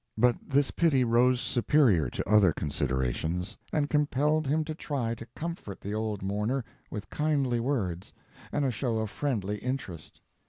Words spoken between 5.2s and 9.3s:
comfort the old mourner with kindly words and a show of